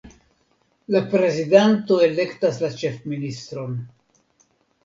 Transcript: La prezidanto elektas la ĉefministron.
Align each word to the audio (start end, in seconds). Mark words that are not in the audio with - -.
La 0.95 1.01
prezidanto 1.11 1.99
elektas 2.07 2.59
la 2.65 2.73
ĉefministron. 2.81 3.77